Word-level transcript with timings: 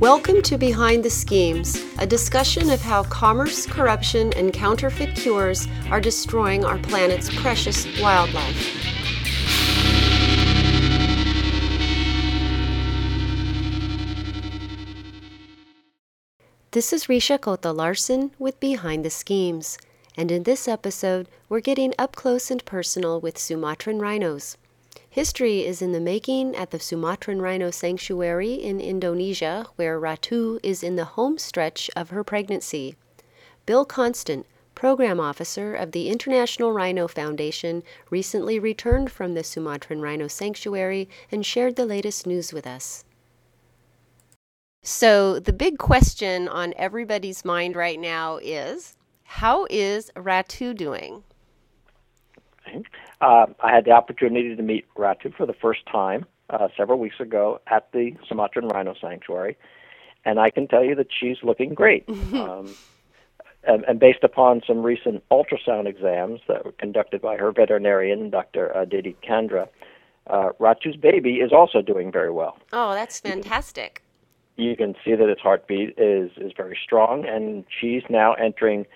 Welcome 0.00 0.40
to 0.44 0.56
Behind 0.56 1.04
the 1.04 1.10
Schemes, 1.10 1.84
a 1.98 2.06
discussion 2.06 2.70
of 2.70 2.80
how 2.80 3.02
commerce, 3.02 3.66
corruption, 3.66 4.32
and 4.32 4.50
counterfeit 4.50 5.14
cures 5.14 5.68
are 5.90 6.00
destroying 6.00 6.64
our 6.64 6.78
planet's 6.78 7.28
precious 7.42 7.86
wildlife. 8.00 8.56
This 16.70 16.94
is 16.94 17.04
Rhishja 17.04 17.38
Cota-Larson 17.38 18.30
with 18.38 18.58
Behind 18.58 19.04
the 19.04 19.10
Schemes, 19.10 19.76
and 20.16 20.30
in 20.30 20.44
this 20.44 20.66
episode, 20.66 21.28
we're 21.50 21.60
getting 21.60 21.92
up 21.98 22.16
close 22.16 22.50
and 22.50 22.64
personal 22.64 23.20
with 23.20 23.36
Sumatran 23.36 23.98
rhinos. 23.98 24.56
History 25.12 25.66
is 25.66 25.82
in 25.82 25.90
the 25.90 25.98
making 25.98 26.54
at 26.54 26.70
the 26.70 26.78
Sumatran 26.78 27.42
Rhino 27.42 27.72
Sanctuary 27.72 28.54
in 28.54 28.80
Indonesia, 28.80 29.66
where 29.74 30.00
Ratu 30.00 30.60
is 30.62 30.84
in 30.84 30.94
the 30.94 31.04
home 31.04 31.36
stretch 31.36 31.90
of 31.96 32.10
her 32.10 32.22
pregnancy. 32.22 32.94
Bill 33.66 33.84
Konstant, 33.84 34.44
program 34.76 35.18
officer 35.18 35.74
of 35.74 35.90
the 35.90 36.08
International 36.08 36.70
Rhino 36.72 37.08
Foundation, 37.08 37.82
recently 38.08 38.60
returned 38.60 39.10
from 39.10 39.34
the 39.34 39.42
Sumatran 39.42 40.00
Rhino 40.00 40.28
Sanctuary 40.28 41.08
and 41.32 41.44
shared 41.44 41.74
the 41.74 41.86
latest 41.86 42.24
news 42.24 42.52
with 42.52 42.64
us. 42.64 43.04
So, 44.84 45.40
the 45.40 45.52
big 45.52 45.76
question 45.76 46.46
on 46.46 46.72
everybody's 46.76 47.44
mind 47.44 47.74
right 47.74 47.98
now 47.98 48.36
is 48.36 48.96
how 49.24 49.66
is 49.70 50.12
Ratu 50.14 50.72
doing? 50.72 51.24
Uh, 53.20 53.46
I 53.60 53.74
had 53.74 53.84
the 53.84 53.92
opportunity 53.92 54.54
to 54.54 54.62
meet 54.62 54.86
Ratu 54.94 55.34
for 55.34 55.46
the 55.46 55.52
first 55.52 55.80
time 55.90 56.26
uh, 56.48 56.68
several 56.76 56.98
weeks 56.98 57.20
ago 57.20 57.60
at 57.66 57.90
the 57.92 58.12
Sumatran 58.28 58.68
Rhino 58.68 58.94
Sanctuary, 59.00 59.56
and 60.24 60.40
I 60.40 60.50
can 60.50 60.66
tell 60.66 60.84
you 60.84 60.94
that 60.94 61.08
she's 61.10 61.36
looking 61.42 61.74
great. 61.74 62.08
um, 62.08 62.74
and, 63.62 63.84
and, 63.84 64.00
based 64.00 64.24
upon 64.24 64.62
some 64.66 64.82
recent 64.82 65.22
ultrasound 65.30 65.86
exams 65.86 66.40
that 66.48 66.64
were 66.64 66.72
conducted 66.72 67.20
by 67.20 67.36
her 67.36 67.52
veterinarian, 67.52 68.30
Dr. 68.30 68.74
Uh, 68.74 68.86
Dedi 68.86 69.14
Candra, 69.20 69.68
uh, 70.28 70.50
Ratu's 70.58 70.96
baby 70.96 71.36
is 71.36 71.52
also 71.52 71.82
doing 71.82 72.10
very 72.10 72.30
well. 72.30 72.56
Oh, 72.72 72.94
that's 72.94 73.20
fantastic 73.20 74.02
you 74.60 74.76
can 74.76 74.94
see 75.04 75.14
that 75.14 75.28
its 75.28 75.40
heartbeat 75.40 75.94
is 75.98 76.30
is 76.36 76.52
very 76.56 76.78
strong, 76.82 77.26
and 77.26 77.64
she's 77.80 78.02
now 78.08 78.34
entering 78.34 78.86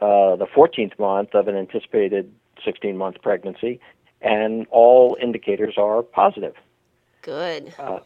uh, 0.00 0.36
the 0.36 0.46
14th 0.46 0.98
month 0.98 1.34
of 1.34 1.48
an 1.48 1.56
anticipated 1.56 2.32
16 2.64 2.96
month 2.96 3.22
pregnancy, 3.22 3.80
and 4.20 4.66
all 4.70 5.16
indicators 5.20 5.74
are 5.76 6.02
positive. 6.02 6.54
Good. 7.22 7.74
Uh, 7.78 8.00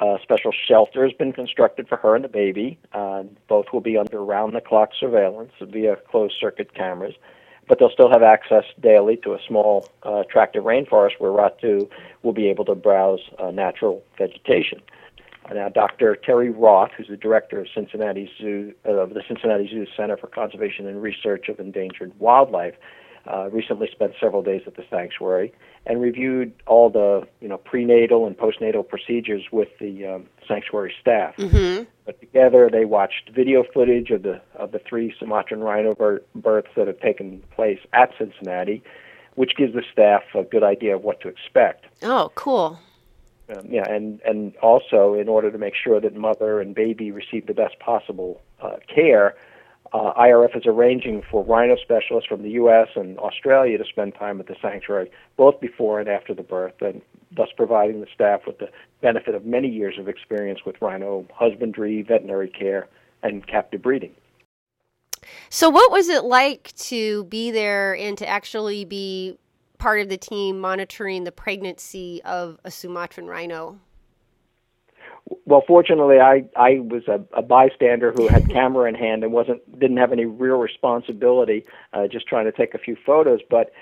a 0.00 0.18
special 0.22 0.52
shelter 0.52 1.04
has 1.04 1.12
been 1.12 1.32
constructed 1.32 1.88
for 1.88 1.96
her 1.96 2.14
and 2.14 2.24
the 2.24 2.28
baby. 2.28 2.78
Uh, 2.92 3.24
both 3.48 3.66
will 3.72 3.80
be 3.80 3.96
under 3.96 4.22
round 4.24 4.54
the 4.54 4.60
clock 4.60 4.90
surveillance 4.98 5.52
via 5.60 5.96
closed 6.08 6.34
circuit 6.38 6.72
cameras, 6.74 7.14
but 7.66 7.78
they'll 7.78 7.90
still 7.90 8.10
have 8.10 8.22
access 8.22 8.64
daily 8.80 9.16
to 9.16 9.32
a 9.34 9.38
small 9.46 9.88
uh, 10.04 10.20
of 10.20 10.64
rainforest 10.64 11.18
where 11.18 11.32
Ratu 11.32 11.90
will 12.22 12.32
be 12.32 12.48
able 12.48 12.64
to 12.66 12.74
browse 12.74 13.20
uh, 13.38 13.50
natural 13.50 14.02
vegetation. 14.16 14.80
Now, 15.52 15.68
Dr. 15.70 16.14
Terry 16.14 16.50
Roth, 16.50 16.90
who's 16.96 17.08
the 17.08 17.16
director 17.16 17.60
of 17.60 17.68
Cincinnati 17.74 18.30
Zoo 18.38 18.74
of 18.84 19.14
the 19.14 19.22
Cincinnati 19.26 19.66
Zoo 19.66 19.86
Center 19.96 20.16
for 20.16 20.26
Conservation 20.26 20.86
and 20.86 21.02
Research 21.02 21.48
of 21.48 21.58
Endangered 21.58 22.12
Wildlife, 22.18 22.74
uh, 23.28 23.48
recently 23.50 23.88
spent 23.92 24.14
several 24.20 24.42
days 24.42 24.62
at 24.66 24.76
the 24.76 24.84
sanctuary 24.88 25.52
and 25.86 26.00
reviewed 26.00 26.52
all 26.66 26.90
the 26.90 27.26
you 27.40 27.48
know 27.48 27.58
prenatal 27.58 28.26
and 28.26 28.36
postnatal 28.36 28.86
procedures 28.86 29.44
with 29.52 29.68
the 29.80 30.06
um, 30.06 30.26
sanctuary 30.46 30.94
staff. 31.00 31.36
Mm-hmm. 31.36 31.84
But 32.06 32.20
together, 32.20 32.70
they 32.70 32.84
watched 32.84 33.30
video 33.34 33.64
footage 33.74 34.10
of 34.10 34.22
the 34.22 34.40
of 34.54 34.72
the 34.72 34.78
three 34.78 35.14
Sumatran 35.18 35.60
rhino 35.60 35.94
births 36.34 36.70
that 36.76 36.86
have 36.86 37.00
taken 37.00 37.42
place 37.54 37.80
at 37.92 38.12
Cincinnati, 38.18 38.82
which 39.34 39.56
gives 39.56 39.74
the 39.74 39.82
staff 39.92 40.22
a 40.34 40.42
good 40.42 40.62
idea 40.62 40.96
of 40.96 41.02
what 41.02 41.20
to 41.20 41.28
expect. 41.28 41.84
Oh, 42.02 42.32
cool. 42.34 42.78
Um, 43.54 43.66
yeah, 43.68 43.84
and 43.88 44.20
and 44.22 44.56
also 44.56 45.14
in 45.14 45.28
order 45.28 45.50
to 45.50 45.58
make 45.58 45.74
sure 45.74 46.00
that 46.00 46.14
mother 46.14 46.60
and 46.60 46.74
baby 46.74 47.10
receive 47.10 47.46
the 47.46 47.54
best 47.54 47.78
possible 47.78 48.40
uh, 48.60 48.76
care, 48.94 49.36
uh, 49.92 50.12
IRF 50.14 50.56
is 50.56 50.64
arranging 50.66 51.22
for 51.30 51.44
rhino 51.44 51.76
specialists 51.76 52.28
from 52.28 52.42
the 52.42 52.50
U.S. 52.50 52.88
and 52.94 53.18
Australia 53.18 53.78
to 53.78 53.84
spend 53.84 54.14
time 54.14 54.40
at 54.40 54.46
the 54.46 54.56
sanctuary 54.60 55.10
both 55.36 55.60
before 55.60 56.00
and 56.00 56.08
after 56.08 56.34
the 56.34 56.42
birth, 56.42 56.80
and 56.80 57.00
thus 57.36 57.48
providing 57.56 58.00
the 58.00 58.06
staff 58.12 58.42
with 58.46 58.58
the 58.58 58.68
benefit 59.00 59.34
of 59.34 59.44
many 59.44 59.68
years 59.68 59.98
of 59.98 60.08
experience 60.08 60.60
with 60.64 60.76
rhino 60.80 61.26
husbandry, 61.34 62.02
veterinary 62.02 62.48
care, 62.48 62.88
and 63.22 63.46
captive 63.46 63.82
breeding. 63.82 64.14
So, 65.50 65.68
what 65.68 65.90
was 65.90 66.08
it 66.08 66.24
like 66.24 66.72
to 66.76 67.24
be 67.24 67.50
there 67.50 67.96
and 67.96 68.16
to 68.18 68.26
actually 68.26 68.84
be 68.84 69.38
part 69.78 70.00
of 70.00 70.08
the 70.08 70.16
team 70.16 70.58
monitoring 70.60 71.24
the 71.24 71.32
pregnancy 71.32 72.20
of 72.24 72.58
a 72.64 72.70
Sumatran 72.70 73.26
rhino? 73.26 73.78
Well, 75.44 75.62
fortunately, 75.66 76.20
I 76.20 76.44
I 76.56 76.80
was 76.80 77.06
a, 77.08 77.20
a 77.36 77.42
bystander 77.42 78.12
who 78.12 78.28
had 78.28 78.48
camera 78.50 78.88
in 78.88 78.94
hand 78.94 79.24
and 79.24 79.32
wasn't 79.32 79.78
didn't 79.78 79.98
have 79.98 80.12
any 80.12 80.24
real 80.24 80.56
responsibility, 80.56 81.64
uh, 81.92 82.06
just 82.06 82.26
trying 82.26 82.46
to 82.46 82.52
take 82.52 82.74
a 82.74 82.78
few 82.78 82.96
photos. 83.04 83.40
But 83.48 83.72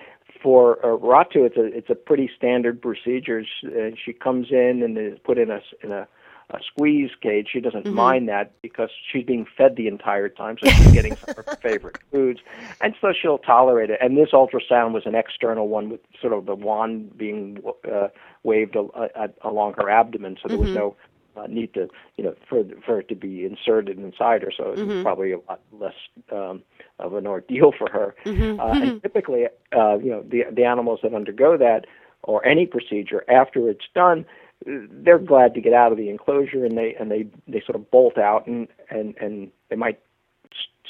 for 0.42 0.84
uh, 0.84 0.96
Ratu, 0.98 1.46
it's 1.46 1.56
a 1.56 1.64
it's 1.64 1.90
a 1.90 1.94
pretty 1.94 2.30
standard 2.36 2.80
procedure. 2.82 3.44
She, 3.44 3.66
uh, 3.66 3.90
she 4.02 4.12
comes 4.12 4.48
in 4.50 4.82
and 4.82 4.98
is 4.98 5.18
put 5.24 5.38
in 5.38 5.50
a 5.50 5.60
in 5.82 5.92
a 5.92 6.08
a 6.50 6.60
squeeze 6.64 7.10
cage. 7.20 7.48
She 7.52 7.60
doesn't 7.60 7.84
mm-hmm. 7.84 7.94
mind 7.94 8.28
that 8.28 8.52
because 8.62 8.90
she's 9.10 9.24
being 9.24 9.46
fed 9.56 9.76
the 9.76 9.88
entire 9.88 10.28
time, 10.28 10.56
so 10.62 10.70
she's 10.70 10.92
getting 10.92 11.16
some 11.16 11.34
of 11.36 11.44
her 11.44 11.56
favorite 11.56 11.98
foods, 12.12 12.40
and 12.80 12.94
so 13.00 13.12
she'll 13.12 13.38
tolerate 13.38 13.90
it. 13.90 13.98
And 14.00 14.16
this 14.16 14.30
ultrasound 14.32 14.92
was 14.92 15.06
an 15.06 15.14
external 15.14 15.68
one 15.68 15.90
with 15.90 16.00
sort 16.20 16.32
of 16.32 16.46
the 16.46 16.54
wand 16.54 17.16
being 17.16 17.62
uh, 17.90 18.08
waved 18.44 18.76
a, 18.76 18.86
a, 18.94 19.28
along 19.42 19.74
her 19.78 19.90
abdomen, 19.90 20.36
so 20.40 20.48
there 20.48 20.58
was 20.58 20.68
mm-hmm. 20.68 20.78
no 20.78 20.96
uh, 21.36 21.46
need 21.46 21.74
to, 21.74 21.88
you 22.16 22.24
know, 22.24 22.34
for 22.48 22.64
for 22.84 23.00
it 23.00 23.08
to 23.08 23.14
be 23.14 23.44
inserted 23.44 23.98
inside 23.98 24.42
her. 24.42 24.52
So 24.56 24.74
mm-hmm. 24.74 25.02
probably 25.02 25.32
a 25.32 25.38
lot 25.38 25.60
less 25.72 25.94
um, 26.32 26.62
of 26.98 27.14
an 27.14 27.26
ordeal 27.26 27.72
for 27.76 27.90
her. 27.90 28.14
Mm-hmm. 28.24 28.60
Uh, 28.60 28.72
and 28.72 28.82
mm-hmm. 28.82 28.98
typically, 28.98 29.46
uh, 29.76 29.98
you 29.98 30.10
know, 30.10 30.22
the 30.22 30.44
the 30.52 30.64
animals 30.64 31.00
that 31.02 31.14
undergo 31.14 31.56
that 31.56 31.86
or 32.22 32.44
any 32.44 32.66
procedure 32.66 33.24
after 33.30 33.68
it's 33.68 33.86
done 33.94 34.24
they're 34.64 35.18
glad 35.18 35.52
to 35.54 35.60
get 35.60 35.74
out 35.74 35.92
of 35.92 35.98
the 35.98 36.08
enclosure 36.08 36.64
and 36.64 36.78
they 36.78 36.94
and 36.98 37.10
they 37.10 37.26
they 37.46 37.60
sort 37.60 37.76
of 37.76 37.90
bolt 37.90 38.16
out 38.16 38.46
and 38.46 38.68
and 38.90 39.14
and 39.18 39.50
they 39.68 39.76
might 39.76 40.00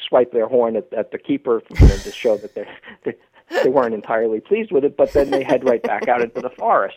swipe 0.08 0.32
their 0.32 0.46
horn 0.46 0.76
at, 0.76 0.92
at 0.92 1.10
the 1.10 1.18
keeper 1.18 1.62
you 1.70 1.80
know, 1.88 1.96
to 1.96 2.12
show 2.12 2.36
that 2.36 2.54
they 2.54 3.14
they 3.62 3.70
weren't 3.70 3.94
entirely 3.94 4.40
pleased 4.40 4.72
with 4.72 4.84
it, 4.84 4.96
but 4.96 5.12
then 5.12 5.30
they 5.30 5.42
head 5.42 5.64
right 5.64 5.82
back 5.82 6.08
out 6.08 6.20
into 6.20 6.40
the 6.40 6.50
forest, 6.50 6.96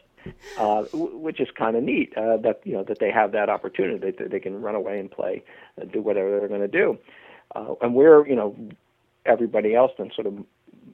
uh, 0.57 0.83
which 0.93 1.39
is 1.39 1.47
kind 1.57 1.75
of 1.75 1.83
neat. 1.83 2.13
Uh, 2.17 2.37
that 2.37 2.61
you 2.63 2.73
know 2.73 2.83
that 2.83 2.99
they 2.99 3.11
have 3.11 3.31
that 3.31 3.49
opportunity. 3.49 4.11
They, 4.11 4.25
they 4.25 4.39
can 4.39 4.61
run 4.61 4.75
away 4.75 4.99
and 4.99 5.09
play, 5.09 5.43
uh, 5.81 5.85
do 5.85 6.01
whatever 6.01 6.39
they're 6.39 6.47
going 6.47 6.61
to 6.61 6.67
do, 6.67 6.97
uh, 7.55 7.75
and 7.81 7.93
we're 7.93 8.27
you 8.27 8.35
know 8.35 8.55
everybody 9.25 9.75
else 9.75 9.91
then 9.97 10.11
sort 10.13 10.27
of 10.27 10.33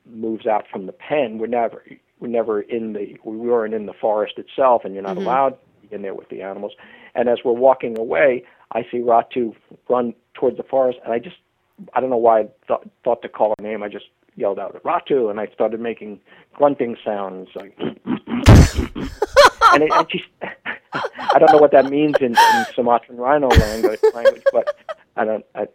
moves 0.06 0.46
out 0.46 0.66
from 0.72 0.86
the 0.86 0.92
pen. 0.92 1.38
We're 1.38 1.48
never 1.48 1.84
we're 2.20 2.28
never 2.28 2.62
in 2.62 2.94
the 2.94 3.18
we 3.24 3.38
weren't 3.38 3.74
in 3.74 3.86
the 3.86 3.94
forest 3.94 4.36
itself, 4.38 4.84
and 4.86 4.94
you're 4.94 5.04
not 5.04 5.18
mm-hmm. 5.18 5.28
allowed 5.28 5.50
to 5.50 5.88
be 5.88 5.96
in 5.96 6.02
there 6.02 6.16
with 6.16 6.30
the 6.30 6.42
animals. 6.42 6.74
And 7.14 7.30
as 7.30 7.40
we're 7.46 7.54
walking 7.54 7.98
away, 7.98 8.44
I 8.72 8.82
see 8.92 8.98
Ratu 8.98 9.56
run 9.90 10.14
towards 10.34 10.58
the 10.58 10.64
forest, 10.64 11.00
and 11.04 11.14
I 11.14 11.20
just 11.20 11.38
I 11.94 12.00
don't 12.00 12.10
know 12.10 12.18
why 12.18 12.42
I 12.42 12.44
th- 12.68 12.88
thought 13.04 13.22
to 13.22 13.30
call 13.30 13.54
her 13.58 13.64
name. 13.64 13.84
I 13.84 13.90
just 13.90 14.06
yelled 14.36 14.60
out 14.60 14.82
Ratu, 14.84 15.30
and 15.30 15.40
I 15.40 15.48
started 15.48 15.80
making 15.80 16.20
grunting 16.54 16.98
sounds 17.04 17.50
like, 17.56 17.78
and, 17.80 17.94
it, 19.84 19.92
and 19.92 20.08
she, 20.12 20.24
I 20.94 21.40
don't 21.40 21.52
know 21.52 21.58
what 21.58 21.72
that 21.72 21.90
means 21.90 22.16
in, 22.20 22.36
in 22.38 22.66
Sumatran 22.76 23.18
rhino 23.18 23.50
language, 23.50 24.00
language, 24.14 24.44
but 24.52 24.76
I 25.16 25.26
don't. 25.26 25.46
I, 25.56 25.68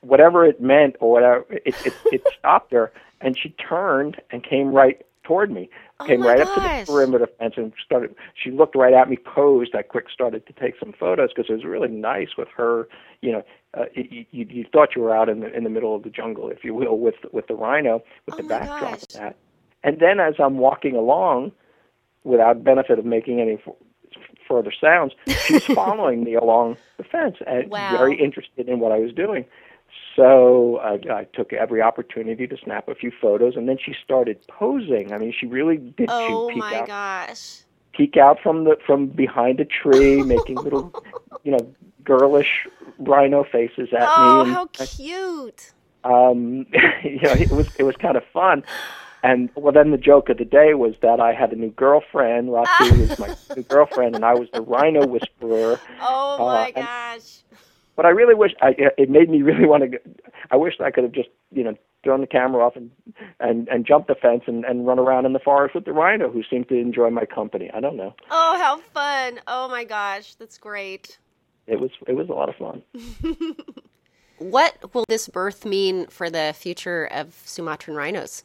whatever 0.00 0.44
it 0.44 0.60
meant 0.60 0.96
or 1.00 1.10
whatever, 1.10 1.44
it, 1.50 1.74
it 1.84 1.94
it 2.12 2.22
stopped 2.38 2.72
her, 2.72 2.92
and 3.20 3.36
she 3.38 3.50
turned 3.50 4.20
and 4.30 4.42
came 4.42 4.72
right 4.72 5.04
toward 5.28 5.50
me. 5.50 5.68
Oh 6.00 6.06
Came 6.06 6.22
right 6.22 6.38
gosh. 6.38 6.48
up 6.48 6.54
to 6.54 6.60
the 6.60 6.92
perimeter 6.92 7.28
fence 7.38 7.54
and 7.56 7.72
started. 7.84 8.14
She 8.34 8.50
looked 8.50 8.74
right 8.74 8.94
at 8.94 9.08
me, 9.08 9.18
posed. 9.18 9.74
I 9.74 9.82
quick 9.82 10.06
started 10.12 10.46
to 10.46 10.52
take 10.54 10.74
some 10.80 10.94
photos 10.98 11.30
because 11.34 11.50
it 11.50 11.52
was 11.52 11.64
really 11.64 11.88
nice 11.88 12.30
with 12.36 12.48
her. 12.56 12.88
You 13.20 13.32
know, 13.32 13.42
uh, 13.74 13.84
you, 13.94 14.24
you, 14.30 14.46
you 14.48 14.64
thought 14.72 14.96
you 14.96 15.02
were 15.02 15.14
out 15.14 15.28
in 15.28 15.40
the 15.40 15.54
in 15.54 15.64
the 15.64 15.70
middle 15.70 15.94
of 15.94 16.02
the 16.02 16.10
jungle, 16.10 16.48
if 16.48 16.64
you 16.64 16.74
will, 16.74 16.98
with 16.98 17.16
with 17.30 17.46
the 17.46 17.54
rhino, 17.54 18.02
with 18.26 18.34
oh 18.34 18.38
the 18.38 18.42
backdrop 18.44 18.80
gosh. 18.80 19.02
of 19.02 19.08
that. 19.12 19.36
And 19.84 20.00
then 20.00 20.18
as 20.18 20.34
I'm 20.38 20.58
walking 20.58 20.96
along, 20.96 21.52
without 22.24 22.64
benefit 22.64 22.98
of 22.98 23.04
making 23.04 23.40
any 23.40 23.54
f- 23.54 23.74
further 24.48 24.72
sounds, 24.80 25.12
she's 25.44 25.64
following 25.74 26.24
me 26.24 26.34
along 26.34 26.78
the 26.96 27.04
fence 27.04 27.36
and 27.46 27.70
wow. 27.70 27.96
very 27.96 28.18
interested 28.18 28.68
in 28.68 28.80
what 28.80 28.92
I 28.92 28.98
was 28.98 29.12
doing. 29.12 29.44
So 30.16 30.78
I, 30.78 30.98
I 31.12 31.24
took 31.32 31.52
every 31.52 31.80
opportunity 31.80 32.46
to 32.46 32.56
snap 32.62 32.88
a 32.88 32.94
few 32.94 33.12
photos, 33.20 33.56
and 33.56 33.68
then 33.68 33.78
she 33.82 33.94
started 34.04 34.38
posing. 34.48 35.12
I 35.12 35.18
mean, 35.18 35.32
she 35.38 35.46
really 35.46 35.76
did. 35.76 36.08
Oh 36.10 36.48
peek 36.48 36.58
my 36.58 36.74
out, 36.76 36.86
gosh! 36.86 37.62
peek 37.98 38.16
out 38.16 38.38
from 38.40 38.64
the 38.64 38.76
from 38.86 39.08
behind 39.08 39.60
a 39.60 39.64
tree, 39.64 40.22
making 40.22 40.56
little, 40.56 40.92
you 41.42 41.52
know, 41.52 41.74
girlish 42.04 42.66
rhino 42.98 43.44
faces 43.44 43.88
at 43.92 44.08
oh, 44.16 44.44
me. 44.44 44.50
Oh, 44.50 44.54
how 44.54 44.66
cute! 44.66 45.72
Um, 46.04 46.66
you 47.04 47.20
know, 47.20 47.32
it 47.32 47.50
was 47.50 47.68
it 47.76 47.82
was 47.82 47.96
kind 47.96 48.16
of 48.16 48.24
fun. 48.32 48.64
And 49.24 49.50
well, 49.56 49.72
then 49.72 49.90
the 49.90 49.98
joke 49.98 50.28
of 50.28 50.38
the 50.38 50.44
day 50.44 50.74
was 50.74 50.94
that 51.02 51.18
I 51.18 51.32
had 51.32 51.52
a 51.52 51.56
new 51.56 51.70
girlfriend. 51.70 52.50
Ratu 52.50 53.08
was 53.08 53.18
my 53.18 53.36
new 53.56 53.64
girlfriend, 53.64 54.14
and 54.14 54.24
I 54.24 54.34
was 54.34 54.48
the 54.52 54.62
rhino 54.62 55.06
whisperer. 55.06 55.80
Oh 56.00 56.38
my 56.38 56.70
uh, 56.70 56.82
gosh! 56.82 57.40
But 57.98 58.06
I 58.06 58.10
really 58.10 58.36
wish 58.36 58.52
I, 58.62 58.76
it 58.96 59.10
made 59.10 59.28
me 59.28 59.42
really 59.50 59.66
want 59.66 59.90
to. 59.90 59.98
I 60.52 60.56
wish 60.56 60.74
I 60.80 60.92
could 60.92 61.02
have 61.02 61.12
just 61.12 61.28
you 61.50 61.64
know 61.64 61.74
thrown 62.04 62.20
the 62.20 62.28
camera 62.28 62.64
off 62.64 62.76
and 62.76 62.92
and 63.40 63.68
and 63.68 63.84
jumped 63.84 64.06
the 64.06 64.14
fence 64.14 64.44
and 64.46 64.64
and 64.64 64.86
run 64.86 65.00
around 65.00 65.26
in 65.26 65.32
the 65.32 65.40
forest 65.40 65.74
with 65.74 65.84
the 65.84 65.92
rhino, 65.92 66.30
who 66.30 66.44
seemed 66.48 66.68
to 66.68 66.76
enjoy 66.76 67.10
my 67.10 67.26
company. 67.26 67.70
I 67.74 67.80
don't 67.80 67.96
know. 67.96 68.14
Oh, 68.30 68.56
how 68.56 68.78
fun! 68.94 69.40
Oh 69.48 69.68
my 69.68 69.82
gosh, 69.82 70.36
that's 70.36 70.58
great. 70.58 71.18
It 71.66 71.80
was 71.80 71.90
it 72.06 72.12
was 72.12 72.28
a 72.28 72.32
lot 72.32 72.48
of 72.48 72.54
fun. 72.54 72.82
what 74.38 74.94
will 74.94 75.04
this 75.08 75.28
birth 75.28 75.66
mean 75.66 76.06
for 76.06 76.30
the 76.30 76.54
future 76.56 77.06
of 77.06 77.34
Sumatran 77.44 77.96
rhinos? 77.96 78.44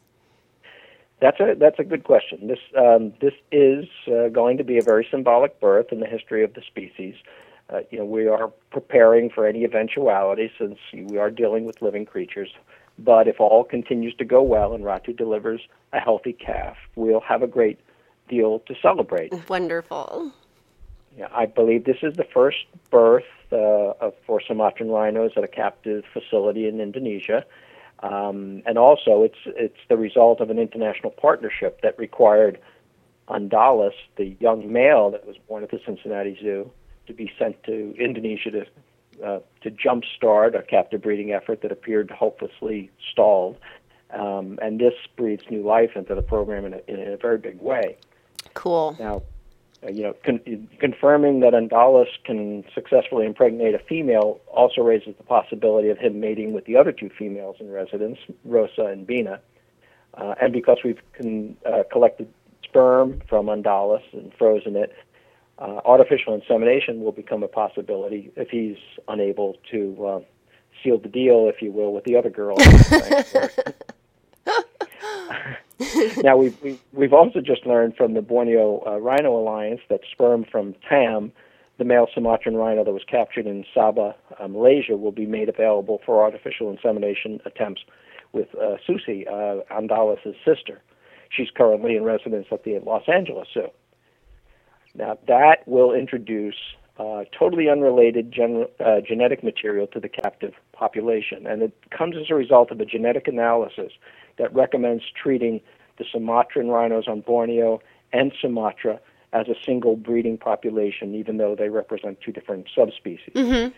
That's 1.20 1.38
a 1.38 1.54
that's 1.56 1.78
a 1.78 1.84
good 1.84 2.02
question. 2.02 2.48
This 2.48 2.58
um, 2.76 3.12
this 3.20 3.34
is 3.52 3.84
uh, 4.08 4.30
going 4.30 4.58
to 4.58 4.64
be 4.64 4.78
a 4.78 4.82
very 4.82 5.06
symbolic 5.12 5.60
birth 5.60 5.92
in 5.92 6.00
the 6.00 6.06
history 6.06 6.42
of 6.42 6.54
the 6.54 6.62
species. 6.66 7.14
Uh, 7.72 7.80
you 7.90 7.98
know, 7.98 8.04
we 8.04 8.26
are 8.28 8.48
preparing 8.70 9.30
for 9.30 9.46
any 9.46 9.64
eventuality 9.64 10.50
since 10.58 10.78
we 10.92 11.16
are 11.16 11.30
dealing 11.30 11.64
with 11.64 11.80
living 11.80 12.04
creatures. 12.04 12.50
But 12.98 13.26
if 13.26 13.40
all 13.40 13.64
continues 13.64 14.14
to 14.16 14.24
go 14.24 14.42
well 14.42 14.74
and 14.74 14.84
Ratu 14.84 15.16
delivers 15.16 15.62
a 15.92 15.98
healthy 15.98 16.32
calf, 16.32 16.76
we'll 16.94 17.20
have 17.20 17.42
a 17.42 17.46
great 17.46 17.80
deal 18.28 18.60
to 18.60 18.74
celebrate. 18.80 19.32
Wonderful. 19.48 20.32
Yeah, 21.16 21.28
I 21.32 21.46
believe 21.46 21.84
this 21.84 21.98
is 22.02 22.16
the 22.16 22.24
first 22.24 22.66
birth 22.90 23.24
uh, 23.52 23.92
of, 24.00 24.14
for 24.26 24.40
Sumatran 24.40 24.90
rhinos 24.90 25.32
at 25.36 25.44
a 25.44 25.48
captive 25.48 26.04
facility 26.12 26.66
in 26.66 26.80
Indonesia. 26.80 27.44
Um, 28.00 28.62
and 28.66 28.76
also, 28.76 29.22
it's 29.22 29.38
it's 29.46 29.78
the 29.88 29.96
result 29.96 30.40
of 30.40 30.50
an 30.50 30.58
international 30.58 31.10
partnership 31.12 31.80
that 31.82 31.98
required 31.98 32.60
Andalas, 33.28 33.94
the 34.16 34.36
young 34.40 34.70
male 34.70 35.10
that 35.12 35.26
was 35.26 35.36
born 35.48 35.62
at 35.62 35.70
the 35.70 35.80
Cincinnati 35.86 36.36
Zoo, 36.42 36.70
to 37.06 37.12
be 37.12 37.30
sent 37.38 37.62
to 37.64 37.94
Indonesia 37.98 38.50
to 38.50 38.66
uh, 39.24 39.38
to 39.62 39.70
jumpstart 39.70 40.58
a 40.58 40.62
captive 40.62 41.02
breeding 41.02 41.32
effort 41.32 41.62
that 41.62 41.70
appeared 41.70 42.10
hopelessly 42.10 42.90
stalled. 43.12 43.56
Um, 44.10 44.58
and 44.62 44.80
this 44.80 44.94
breathes 45.16 45.44
new 45.50 45.62
life 45.62 45.90
into 45.94 46.14
the 46.14 46.22
program 46.22 46.64
in 46.64 46.74
a, 46.74 46.80
in 46.88 47.12
a 47.12 47.16
very 47.16 47.38
big 47.38 47.60
way. 47.60 47.96
Cool. 48.54 48.96
Now, 48.98 49.22
uh, 49.84 49.90
you 49.90 50.02
know, 50.02 50.14
con- 50.24 50.68
confirming 50.78 51.40
that 51.40 51.52
Andalas 51.52 52.08
can 52.24 52.64
successfully 52.74 53.26
impregnate 53.26 53.74
a 53.74 53.78
female 53.78 54.40
also 54.48 54.82
raises 54.82 55.14
the 55.16 55.24
possibility 55.24 55.88
of 55.88 55.98
him 55.98 56.20
mating 56.20 56.52
with 56.52 56.64
the 56.64 56.76
other 56.76 56.92
two 56.92 57.10
females 57.10 57.56
in 57.60 57.70
residence, 57.70 58.18
Rosa 58.44 58.86
and 58.86 59.06
Bina. 59.06 59.40
Uh, 60.14 60.34
and 60.40 60.52
because 60.52 60.78
we've 60.84 61.00
con- 61.16 61.56
uh, 61.66 61.82
collected 61.90 62.32
sperm 62.62 63.20
from 63.28 63.46
Andalas 63.46 64.02
and 64.12 64.32
frozen 64.34 64.76
it, 64.76 64.92
uh, 65.58 65.80
artificial 65.84 66.34
insemination 66.34 67.00
will 67.02 67.12
become 67.12 67.42
a 67.42 67.48
possibility 67.48 68.32
if 68.36 68.48
he's 68.50 68.76
unable 69.08 69.56
to 69.70 70.06
uh, 70.06 70.20
seal 70.82 70.98
the 70.98 71.08
deal, 71.08 71.48
if 71.52 71.62
you 71.62 71.70
will, 71.72 71.92
with 71.92 72.04
the 72.04 72.16
other 72.16 72.30
girl. 72.30 72.56
now 76.22 76.36
we've, 76.36 76.60
we've 76.62 76.80
we've 76.92 77.12
also 77.12 77.40
just 77.40 77.66
learned 77.66 77.96
from 77.96 78.14
the 78.14 78.22
Borneo 78.22 78.82
uh, 78.86 78.98
Rhino 78.98 79.36
Alliance 79.36 79.80
that 79.88 80.00
sperm 80.10 80.44
from 80.50 80.74
Tam, 80.88 81.32
the 81.78 81.84
male 81.84 82.06
Sumatran 82.14 82.56
rhino 82.56 82.84
that 82.84 82.92
was 82.92 83.02
captured 83.04 83.46
in 83.46 83.64
Sabah, 83.74 84.14
uh, 84.38 84.48
Malaysia, 84.48 84.96
will 84.96 85.12
be 85.12 85.26
made 85.26 85.48
available 85.48 86.00
for 86.06 86.22
artificial 86.22 86.70
insemination 86.70 87.40
attempts 87.44 87.82
with 88.32 88.48
uh, 88.54 88.76
Suci, 88.88 89.26
uh, 89.26 89.62
Andalas' 89.72 90.34
sister. 90.44 90.80
She's 91.30 91.50
currently 91.50 91.96
in 91.96 92.04
residence 92.04 92.46
at 92.52 92.64
the 92.64 92.78
Los 92.80 93.08
Angeles 93.08 93.48
Zoo. 93.52 93.68
Now 94.94 95.18
that 95.26 95.66
will 95.66 95.92
introduce 95.92 96.56
uh, 96.98 97.24
totally 97.36 97.68
unrelated 97.68 98.30
gen- 98.30 98.66
uh, 98.78 99.00
genetic 99.00 99.42
material 99.42 99.86
to 99.88 100.00
the 100.00 100.08
captive 100.08 100.54
population, 100.72 101.46
and 101.46 101.62
it 101.62 101.72
comes 101.90 102.16
as 102.16 102.30
a 102.30 102.34
result 102.34 102.70
of 102.70 102.80
a 102.80 102.84
genetic 102.84 103.26
analysis 103.26 103.92
that 104.38 104.54
recommends 104.54 105.02
treating 105.20 105.60
the 105.98 106.04
Sumatran 106.10 106.68
rhinos 106.68 107.08
on 107.08 107.20
Borneo 107.20 107.80
and 108.12 108.32
Sumatra 108.40 109.00
as 109.32 109.48
a 109.48 109.54
single 109.64 109.96
breeding 109.96 110.38
population, 110.38 111.14
even 111.14 111.36
though 111.36 111.56
they 111.56 111.68
represent 111.68 112.20
two 112.20 112.32
different 112.32 112.68
subspecies. 112.74 113.34
Mm-hmm. 113.34 113.74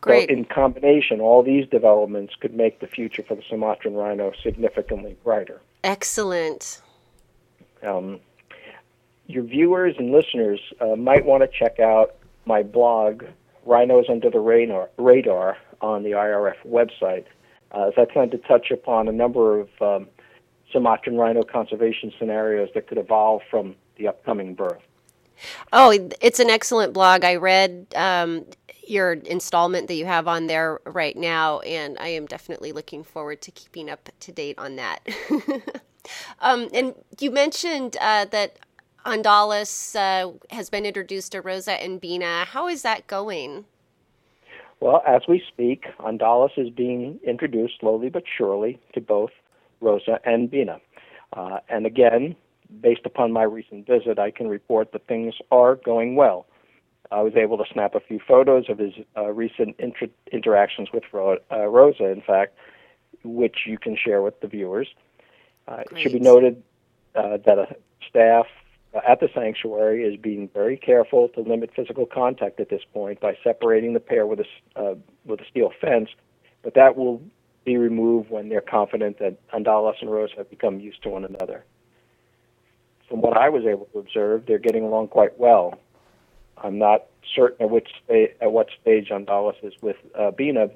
Great. 0.00 0.28
So, 0.28 0.34
in 0.34 0.44
combination, 0.44 1.20
all 1.20 1.42
these 1.42 1.66
developments 1.68 2.34
could 2.38 2.54
make 2.54 2.80
the 2.80 2.86
future 2.86 3.24
for 3.26 3.34
the 3.34 3.42
Sumatran 3.48 3.94
rhino 3.94 4.32
significantly 4.42 5.16
brighter. 5.24 5.60
Excellent. 5.82 6.80
Um, 7.82 8.20
your 9.26 9.42
viewers 9.42 9.94
and 9.98 10.12
listeners 10.12 10.60
uh, 10.80 10.96
might 10.96 11.24
want 11.24 11.42
to 11.42 11.58
check 11.58 11.80
out 11.80 12.16
my 12.44 12.62
blog, 12.62 13.24
Rhinos 13.64 14.06
Under 14.08 14.30
the 14.30 14.38
Radar, 14.40 15.58
on 15.80 16.02
the 16.02 16.12
IRF 16.12 16.56
website, 16.66 17.24
uh, 17.72 17.88
as 17.88 17.94
I 17.98 18.04
plan 18.04 18.30
to 18.30 18.38
touch 18.38 18.70
upon 18.70 19.08
a 19.08 19.12
number 19.12 19.60
of 19.60 19.68
um, 19.80 20.08
Sumatran 20.72 21.16
rhino 21.16 21.42
conservation 21.42 22.12
scenarios 22.18 22.70
that 22.74 22.86
could 22.86 22.98
evolve 22.98 23.42
from 23.50 23.74
the 23.96 24.08
upcoming 24.08 24.54
birth. 24.54 24.82
Oh, 25.72 26.08
it's 26.20 26.40
an 26.40 26.48
excellent 26.48 26.94
blog. 26.94 27.24
I 27.24 27.36
read 27.36 27.86
um, 27.94 28.46
your 28.86 29.12
installment 29.12 29.88
that 29.88 29.94
you 29.94 30.06
have 30.06 30.28
on 30.28 30.46
there 30.46 30.80
right 30.86 31.16
now, 31.16 31.60
and 31.60 31.98
I 31.98 32.08
am 32.08 32.26
definitely 32.26 32.72
looking 32.72 33.04
forward 33.04 33.42
to 33.42 33.50
keeping 33.50 33.90
up 33.90 34.08
to 34.20 34.32
date 34.32 34.58
on 34.58 34.76
that. 34.76 35.06
um, 36.40 36.68
and 36.72 36.94
you 37.20 37.30
mentioned 37.30 37.96
uh, 38.00 38.24
that 38.26 38.58
Andalas 39.06 39.94
uh, 39.94 40.32
has 40.50 40.68
been 40.68 40.84
introduced 40.84 41.32
to 41.32 41.40
Rosa 41.40 41.80
and 41.82 42.00
Bina. 42.00 42.44
How 42.44 42.66
is 42.66 42.82
that 42.82 43.06
going? 43.06 43.64
Well, 44.80 45.02
as 45.06 45.22
we 45.28 45.42
speak, 45.46 45.86
Andalas 46.00 46.50
is 46.56 46.70
being 46.70 47.20
introduced 47.24 47.74
slowly 47.80 48.10
but 48.10 48.24
surely 48.36 48.80
to 48.94 49.00
both 49.00 49.30
Rosa 49.80 50.18
and 50.24 50.50
Bina. 50.50 50.80
Uh, 51.32 51.60
and 51.68 51.86
again, 51.86 52.34
based 52.80 53.02
upon 53.04 53.32
my 53.32 53.44
recent 53.44 53.86
visit, 53.86 54.18
I 54.18 54.32
can 54.32 54.48
report 54.48 54.92
that 54.92 55.06
things 55.06 55.34
are 55.52 55.76
going 55.76 56.16
well. 56.16 56.46
I 57.12 57.22
was 57.22 57.36
able 57.36 57.56
to 57.58 57.64
snap 57.72 57.94
a 57.94 58.00
few 58.00 58.18
photos 58.26 58.68
of 58.68 58.78
his 58.78 58.92
uh, 59.16 59.30
recent 59.30 59.76
inter- 59.78 60.08
interactions 60.32 60.88
with 60.92 61.04
Ro- 61.12 61.38
uh, 61.52 61.66
Rosa, 61.66 62.06
in 62.06 62.20
fact, 62.20 62.56
which 63.22 63.58
you 63.66 63.78
can 63.78 63.96
share 63.96 64.22
with 64.22 64.40
the 64.40 64.48
viewers. 64.48 64.88
Uh, 65.68 65.84
it 65.90 65.98
should 65.98 66.12
be 66.12 66.18
noted 66.18 66.60
uh, 67.14 67.38
that 67.46 67.58
a 67.58 67.76
staff 68.08 68.46
at 69.06 69.20
the 69.20 69.28
sanctuary 69.34 70.04
is 70.04 70.16
being 70.20 70.48
very 70.54 70.76
careful 70.76 71.28
to 71.30 71.40
limit 71.40 71.70
physical 71.74 72.06
contact 72.06 72.60
at 72.60 72.68
this 72.68 72.82
point 72.92 73.20
by 73.20 73.36
separating 73.42 73.92
the 73.94 74.00
pair 74.00 74.26
with 74.26 74.40
a, 74.40 74.80
uh, 74.80 74.94
with 75.24 75.40
a 75.40 75.44
steel 75.50 75.72
fence, 75.80 76.10
but 76.62 76.74
that 76.74 76.96
will 76.96 77.22
be 77.64 77.76
removed 77.76 78.30
when 78.30 78.48
they're 78.48 78.60
confident 78.60 79.18
that 79.18 79.36
Andalas 79.50 80.00
and 80.00 80.10
Rose 80.10 80.30
have 80.36 80.48
become 80.48 80.78
used 80.80 81.02
to 81.02 81.08
one 81.08 81.24
another. 81.24 81.64
From 83.08 83.20
what 83.20 83.36
I 83.36 83.48
was 83.48 83.64
able 83.64 83.86
to 83.92 83.98
observe, 83.98 84.46
they're 84.46 84.58
getting 84.58 84.84
along 84.84 85.08
quite 85.08 85.38
well. 85.38 85.78
I'm 86.58 86.78
not 86.78 87.06
certain 87.34 87.66
at 87.66 87.70
which 87.70 87.88
sta- 88.04 88.34
at 88.40 88.52
what 88.52 88.68
stage 88.80 89.08
Andalas 89.10 89.56
is 89.62 89.74
with 89.82 89.96
uh, 90.18 90.30
Bina, 90.30 90.70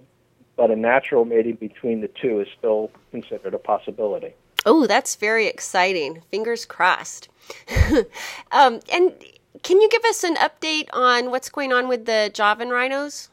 but 0.57 0.71
a 0.71 0.77
natural 0.77 1.25
mating 1.25 1.55
between 1.55 2.01
the 2.01 2.09
two 2.09 2.41
is 2.41 2.49
still 2.59 2.91
considered 3.11 3.55
a 3.55 3.59
possibility. 3.59 4.35
Oh, 4.67 4.87
that's 4.87 5.17
very 5.17 5.47
exciting. 5.47 6.23
Fingers 6.31 6.67
crossed. 6.67 7.29
um, 8.53 8.81
and 8.93 9.15
can 9.63 9.81
you 9.81 9.89
give 9.89 10.05
us 10.05 10.23
an 10.25 10.37
update 10.37 10.89
on 10.93 11.31
what's 11.31 11.49
going 11.49 11.73
on 11.73 11.89
with 11.89 12.07
the 12.07 12.31
Javan 12.33 12.71
rhinos? 12.71 13.31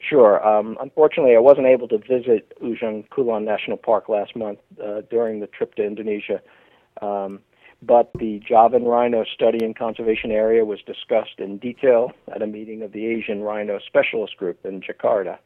Sure. 0.00 0.46
Um, 0.46 0.76
unfortunately, 0.80 1.34
I 1.34 1.40
wasn't 1.40 1.66
able 1.66 1.88
to 1.88 1.98
visit 1.98 2.52
Ujung 2.62 3.08
Kulon 3.08 3.44
National 3.44 3.76
Park 3.76 4.08
last 4.08 4.36
month 4.36 4.58
uh, 4.82 5.00
during 5.10 5.40
the 5.40 5.46
trip 5.48 5.74
to 5.76 5.84
Indonesia. 5.84 6.40
Um, 7.02 7.40
but 7.82 8.10
the 8.18 8.40
Javan 8.46 8.84
Rhino 8.84 9.24
Study 9.24 9.64
and 9.64 9.76
Conservation 9.76 10.30
Area 10.30 10.64
was 10.64 10.80
discussed 10.86 11.38
in 11.38 11.58
detail 11.58 12.12
at 12.34 12.42
a 12.42 12.46
meeting 12.46 12.82
of 12.82 12.92
the 12.92 13.06
Asian 13.06 13.42
Rhino 13.42 13.78
Specialist 13.86 14.36
Group 14.36 14.64
in 14.64 14.80
Jakarta. 14.80 15.38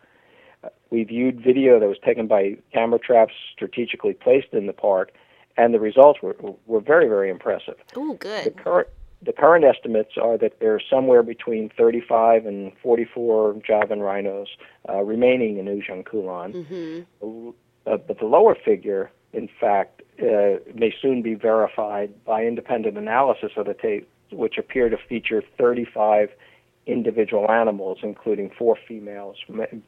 We 0.91 1.05
viewed 1.05 1.41
video 1.41 1.79
that 1.79 1.89
was 1.89 1.99
taken 2.05 2.27
by 2.27 2.57
camera 2.73 2.99
traps 2.99 3.33
strategically 3.53 4.13
placed 4.13 4.49
in 4.53 4.67
the 4.67 4.73
park, 4.73 5.13
and 5.57 5.73
the 5.73 5.81
results 5.81 6.21
were, 6.23 6.37
were 6.67 6.81
very, 6.81 7.09
very 7.09 7.31
impressive. 7.31 7.77
Oh, 7.97 8.15
good. 8.15 8.45
The 8.45 8.51
current 8.51 8.89
the 9.23 9.33
current 9.33 9.65
estimates 9.65 10.13
are 10.21 10.39
that 10.39 10.61
there's 10.61 10.83
somewhere 10.89 11.23
between 11.23 11.71
35 11.77 12.47
and 12.47 12.73
44 12.83 13.57
Javan 13.67 14.01
rhinos 14.01 14.49
uh, 14.89 15.03
remaining 15.03 15.59
in 15.59 15.67
Ujung 15.67 16.05
Kulon. 16.05 16.65
Mm-hmm. 16.65 17.51
Uh, 17.87 17.97
but 17.99 18.19
the 18.19 18.25
lower 18.25 18.55
figure, 18.55 19.11
in 19.35 19.49
fact, 19.61 20.03
uh, 20.23 20.57
may 20.75 20.95
soon 21.03 21.23
be 21.23 21.35
verified 21.35 22.13
by 22.25 22.45
independent 22.45 22.97
analysis 22.97 23.53
of 23.57 23.67
the 23.67 23.75
tape 23.75 24.09
which 24.33 24.59
appear 24.59 24.89
to 24.89 24.97
feature 24.97 25.43
35 25.59 26.31
individual 26.91 27.51
animals, 27.51 27.99
including 28.03 28.51
four 28.51 28.77
females, 28.89 29.37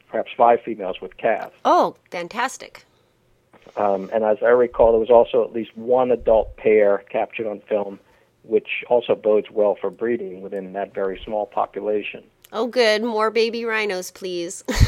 perhaps 0.08 0.30
five 0.36 0.60
females 0.64 1.00
with 1.00 1.16
calves. 1.16 1.54
Oh, 1.64 1.96
fantastic. 2.10 2.84
Um, 3.76 4.10
and 4.12 4.24
as 4.24 4.38
I 4.42 4.48
recall, 4.48 4.92
there 4.92 5.00
was 5.00 5.10
also 5.10 5.44
at 5.44 5.52
least 5.52 5.76
one 5.76 6.10
adult 6.10 6.56
pair 6.56 7.04
captured 7.10 7.46
on 7.46 7.60
film, 7.68 8.00
which 8.42 8.84
also 8.88 9.14
bodes 9.14 9.50
well 9.50 9.76
for 9.80 9.90
breeding 9.90 10.42
within 10.42 10.72
that 10.72 10.94
very 10.94 11.20
small 11.24 11.46
population. 11.46 12.24
Oh, 12.54 12.66
good. 12.66 13.02
More 13.02 13.30
baby 13.30 13.64
rhinos, 13.64 14.10
please. 14.10 14.62
yes. 14.68 14.86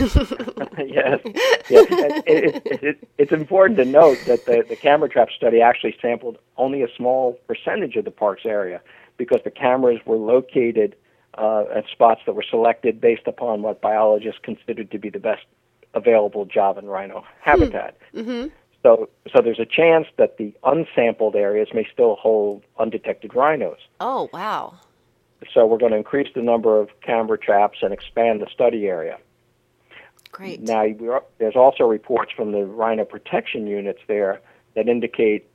yes. 0.78 1.22
It, 1.70 2.62
it, 2.66 2.82
it, 2.82 3.08
it's 3.16 3.32
important 3.32 3.78
to 3.78 3.86
note 3.86 4.18
that 4.26 4.44
the, 4.44 4.66
the 4.68 4.76
camera 4.76 5.08
trap 5.08 5.28
study 5.34 5.62
actually 5.62 5.96
sampled 6.02 6.36
only 6.58 6.82
a 6.82 6.88
small 6.94 7.38
percentage 7.46 7.96
of 7.96 8.04
the 8.04 8.10
park's 8.10 8.44
area 8.44 8.82
because 9.16 9.40
the 9.44 9.50
cameras 9.50 9.98
were 10.04 10.16
located 10.16 10.94
uh, 11.38 11.64
at 11.74 11.84
spots 11.90 12.22
that 12.26 12.34
were 12.34 12.44
selected 12.48 13.00
based 13.00 13.26
upon 13.26 13.62
what 13.62 13.80
biologists 13.80 14.40
considered 14.42 14.90
to 14.90 14.98
be 14.98 15.10
the 15.10 15.18
best 15.18 15.44
available 15.94 16.44
Javan 16.44 16.86
rhino 16.86 17.24
habitat. 17.40 17.96
Hmm. 18.12 18.20
Mm-hmm. 18.20 18.48
So, 18.82 19.08
so 19.34 19.40
there's 19.40 19.58
a 19.58 19.66
chance 19.66 20.06
that 20.18 20.36
the 20.36 20.52
unsampled 20.62 21.36
areas 21.36 21.68
may 21.72 21.86
still 21.90 22.16
hold 22.16 22.62
undetected 22.78 23.34
rhinos. 23.34 23.78
Oh, 24.00 24.28
wow. 24.32 24.74
So 25.52 25.66
we're 25.66 25.78
going 25.78 25.92
to 25.92 25.98
increase 25.98 26.28
the 26.34 26.42
number 26.42 26.78
of 26.78 26.88
camera 27.00 27.38
traps 27.38 27.78
and 27.80 27.94
expand 27.94 28.42
the 28.42 28.46
study 28.52 28.86
area. 28.86 29.18
Great. 30.32 30.60
Now, 30.60 30.84
there's 31.38 31.56
also 31.56 31.84
reports 31.84 32.32
from 32.32 32.52
the 32.52 32.66
rhino 32.66 33.04
protection 33.04 33.66
units 33.66 34.00
there 34.06 34.40
that 34.74 34.88
indicate 34.88 35.48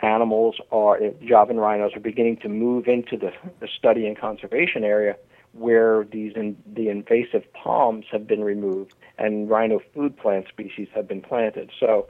animals 0.00 0.56
are, 0.70 0.98
Javan 1.26 1.56
rhinos 1.56 1.92
are 1.94 2.00
beginning 2.00 2.36
to 2.38 2.48
move 2.48 2.86
into 2.86 3.16
the, 3.16 3.32
the 3.60 3.68
study 3.78 4.06
and 4.06 4.18
conservation 4.18 4.84
area 4.84 5.16
where 5.52 6.04
these 6.04 6.32
in, 6.36 6.56
the 6.74 6.88
invasive 6.88 7.42
palms 7.54 8.04
have 8.12 8.26
been 8.26 8.44
removed 8.44 8.94
and 9.18 9.48
rhino 9.48 9.80
food 9.94 10.16
plant 10.16 10.46
species 10.48 10.88
have 10.94 11.08
been 11.08 11.22
planted. 11.22 11.70
So 11.80 12.08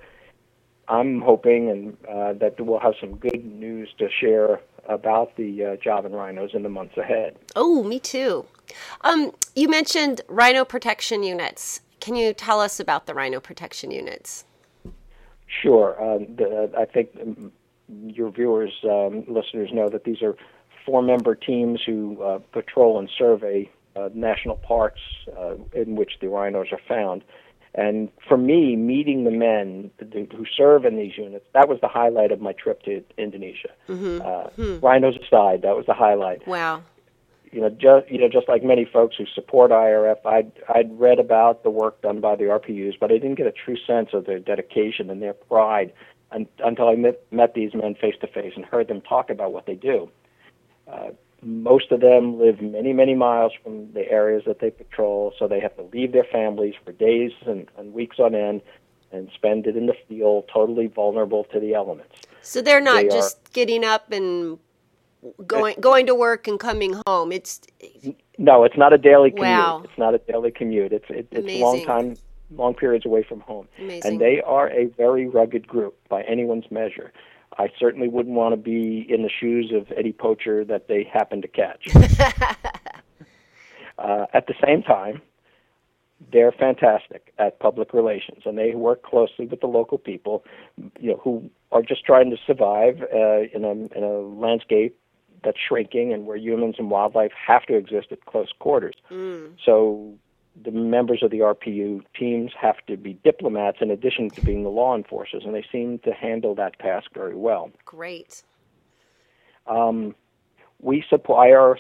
I'm 0.89 1.21
hoping 1.21 1.71
and 1.71 1.97
uh, 2.09 2.33
that 2.35 2.61
we'll 2.61 2.81
have 2.81 2.95
some 3.01 3.17
good 3.17 3.45
news 3.45 3.89
to 3.99 4.09
share 4.11 4.61
about 4.89 5.37
the 5.37 5.65
uh, 5.65 5.77
Javan 5.77 6.13
rhinos 6.13 6.51
in 6.55 6.63
the 6.63 6.69
months 6.69 6.97
ahead. 6.97 7.37
Oh, 7.55 7.83
me 7.83 7.99
too. 7.99 8.47
Um, 9.03 9.33
you 9.55 9.69
mentioned 9.69 10.21
rhino 10.29 10.65
protection 10.65 11.23
units. 11.23 11.81
Can 12.01 12.15
you 12.15 12.33
tell 12.33 12.61
us 12.61 12.79
about 12.79 13.07
the 13.07 13.15
rhino 13.15 13.41
protection 13.41 13.91
units? 13.91 14.45
Sure. 15.63 16.01
Um, 16.03 16.27
the, 16.37 16.73
I 16.77 16.85
think 16.85 17.11
your 17.89 18.31
viewers, 18.31 18.73
um, 18.85 19.25
listeners 19.29 19.71
know 19.73 19.89
that 19.89 20.05
these 20.05 20.23
are 20.23 20.37
four 20.85 21.03
member 21.03 21.35
teams 21.35 21.81
who 21.85 22.23
uh, 22.23 22.39
patrol 22.53 22.99
and 22.99 23.11
survey 23.17 23.71
uh, 23.97 24.09
national 24.15 24.57
parks 24.57 25.01
uh, 25.37 25.55
in 25.73 25.97
which 25.97 26.13
the 26.21 26.29
rhinos 26.29 26.69
are 26.73 26.81
found. 26.89 27.25
And 27.75 28.09
for 28.27 28.39
me, 28.39 28.75
meeting 28.75 29.25
the 29.25 29.31
men 29.31 29.91
who 30.01 30.47
serve 30.57 30.87
in 30.87 30.97
these 30.97 31.17
units, 31.19 31.45
that 31.53 31.69
was 31.69 31.79
the 31.83 31.89
highlight 31.89 32.33
of 32.33 32.41
my 32.41 32.53
trip 32.53 32.83
to 32.85 33.05
Indonesia. 33.19 33.69
Mm-hmm. 33.89 34.23
Uh, 34.25 34.45
hmm. 34.51 34.85
Rhinos 34.85 35.17
aside, 35.17 35.61
that 35.63 35.77
was 35.77 35.85
the 35.87 35.93
highlight. 35.93 36.47
Wow. 36.47 36.83
You 37.53 37.61
know, 37.61 37.69
just 37.69 38.11
you 38.11 38.19
know, 38.19 38.29
just 38.29 38.49
like 38.49 38.65
many 38.65 38.85
folks 38.85 39.17
who 39.17 39.25
support 39.27 39.71
IRF, 39.71 40.17
I'd 40.25 40.53
I'd 40.75 40.99
read 40.99 41.19
about 41.19 41.63
the 41.63 41.71
work 41.71 42.03
done 42.03 42.21
by 42.21 42.35
the 42.35 42.45
RPUs, 42.45 42.99
but 42.99 43.11
I 43.11 43.19
didn't 43.19 43.37
get 43.37 43.47
a 43.47 43.53
true 43.53 43.77
sense 43.87 44.11
of 44.13 44.27
their 44.27 44.39
dedication 44.39 45.11
and 45.11 45.23
their 45.23 45.35
pride 45.35 45.93
until 46.31 46.89
I 46.89 46.95
met, 46.95 47.21
met 47.31 47.55
these 47.55 47.75
men 47.75 47.95
face 47.95 48.15
to 48.21 48.27
face 48.27 48.53
and 48.57 48.65
heard 48.65 48.89
them 48.89 49.01
talk 49.01 49.31
about 49.31 49.53
what 49.53 49.67
they 49.67 49.75
do. 49.75 50.11
Uh, 50.91 51.11
most 51.43 51.93
of 51.93 52.01
them 52.01 52.39
live 52.39 52.61
many, 52.61 52.93
many 52.93 53.15
miles 53.15 53.53
from 53.63 53.93
the 53.93 54.11
areas 54.11 54.43
that 54.47 54.59
they 54.61 54.71
patrol, 54.71 55.33
so 55.39 55.47
they 55.47 55.61
have 55.61 55.77
to 55.77 55.83
leave 55.83 56.13
their 56.13 56.25
families 56.25 56.75
for 56.85 56.93
days 56.93 57.33
and, 57.47 57.69
and 57.79 57.93
weeks 57.93 58.19
on 58.19 58.35
end 58.35 58.63
and 59.13 59.31
spend 59.35 59.67
it 59.67 59.77
in 59.77 59.87
the 59.87 59.95
field, 60.09 60.51
totally 60.53 60.89
vulnerable 60.89 61.45
to 61.45 61.61
the 61.61 61.75
elements. 61.75 62.17
So 62.43 62.61
they're 62.61 62.81
not 62.81 63.03
they 63.03 63.09
just 63.09 63.37
are, 63.37 63.51
getting 63.53 63.85
up 63.85 64.11
and 64.11 64.59
going 65.47 65.77
going 65.81 66.07
to 66.07 66.15
work 66.15 66.49
and 66.49 66.59
coming 66.59 67.01
home. 67.07 67.33
It's 67.33 67.61
no, 68.39 68.65
it's 68.65 68.77
not 68.77 68.93
a 68.93 68.99
daily 68.99 69.31
commute. 69.31 69.49
Wow. 69.49 69.83
It's 69.85 69.99
not 69.99 70.15
a 70.15 70.19
daily 70.19 70.51
commute. 70.51 70.93
It's 70.93 71.09
it, 71.09 71.29
it's 71.31 71.41
Amazing. 71.41 71.63
long 71.63 71.85
time, 71.85 72.17
long 72.51 72.75
periods 72.75 73.07
away 73.07 73.23
from 73.23 73.41
home, 73.41 73.69
Amazing. 73.79 74.13
and 74.13 74.21
they 74.21 74.41
are 74.43 74.69
a 74.71 74.87
very 74.97 75.27
rugged 75.29 75.67
group 75.67 75.97
by 76.09 76.23
anyone's 76.23 76.71
measure. 76.71 77.13
I 77.59 77.69
certainly 77.79 78.09
wouldn't 78.09 78.35
want 78.35 78.53
to 78.53 78.57
be 78.57 79.07
in 79.09 79.23
the 79.23 79.31
shoes 79.31 79.73
of 79.75 79.91
any 79.97 80.13
poacher 80.13 80.65
that 80.65 80.89
they 80.89 81.05
happen 81.05 81.43
to 81.43 81.49
catch. 81.49 81.89
uh, 83.99 84.27
at 84.35 84.47
the 84.47 84.55
same 84.65 84.83
time, 84.83 85.23
they're 86.33 86.53
fantastic 86.53 87.33
at 87.39 87.59
public 87.61 87.93
relations, 87.93 88.43
and 88.45 88.59
they 88.59 88.75
work 88.75 89.03
closely 89.03 89.47
with 89.47 89.61
the 89.61 89.67
local 89.67 89.99
people, 89.99 90.45
you 90.99 91.11
know, 91.11 91.21
who 91.23 91.51
are 91.73 91.83
just 91.83 92.05
trying 92.05 92.31
to 92.31 92.37
survive 92.47 93.03
uh, 93.15 93.43
in 93.53 93.65
a 93.65 93.73
in 93.97 94.03
a 94.03 94.19
landscape 94.19 94.99
that's 95.45 95.59
shrinking 95.59 96.13
and 96.13 96.27
where 96.27 96.37
humans 96.37 96.77
and 96.79 96.91
wildlife 96.91 97.33
have 97.33 97.65
to 97.67 97.75
exist 97.75 98.09
at 98.11 98.25
close 98.25 98.53
quarters. 98.59 98.95
Mm. 99.11 99.53
So 99.65 100.15
the 100.65 100.71
members 100.71 101.23
of 101.23 101.31
the 101.31 101.39
RPU 101.39 102.03
teams 102.19 102.53
have 102.61 102.77
to 102.87 102.97
be 102.97 103.15
diplomats 103.25 103.79
in 103.81 103.91
addition 103.91 104.31
to 104.31 104.41
being 104.41 104.63
the 104.63 104.71
law 104.71 104.97
enforcers, 104.97 105.43
and 105.45 105.55
they 105.55 105.65
seem 105.71 105.99
to 106.01 106.13
handle 106.13 106.55
that 106.55 106.79
task 106.79 107.11
very 107.15 107.35
well. 107.35 107.71
Great. 107.85 108.43
Um, 109.67 110.15
we 110.81 111.05
supply 111.09 111.51
our 111.51 111.79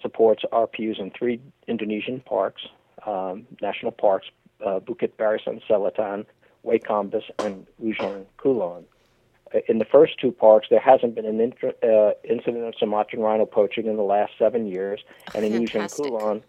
supports 0.00 0.44
RPUs 0.52 0.98
in 0.98 1.10
three 1.10 1.40
Indonesian 1.66 2.20
parks, 2.20 2.62
um, 3.06 3.46
national 3.60 3.92
parks, 3.92 4.26
uh, 4.64 4.80
Bukit 4.80 5.12
Barisan 5.18 5.60
Selatan, 5.68 6.26
Way 6.62 6.78
Kambas, 6.78 7.24
and 7.38 7.66
Ujung 7.82 8.24
Kulon. 8.38 8.84
Uh, 9.54 9.58
in 9.68 9.78
the 9.78 9.84
first 9.84 10.18
two 10.20 10.32
parks, 10.32 10.68
there 10.70 10.80
hasn't 10.80 11.14
been 11.14 11.26
an 11.26 11.40
inter- 11.40 11.74
uh, 11.82 12.12
incident 12.28 12.64
of 12.64 12.74
Sumatran 12.78 13.22
rhino 13.22 13.46
poaching 13.46 13.86
in 13.86 13.96
the 13.96 14.02
last 14.02 14.32
seven 14.38 14.66
years, 14.66 15.00
and 15.34 15.44
in 15.44 15.52
Ujung 15.52 15.92
Kulon, 15.94 16.42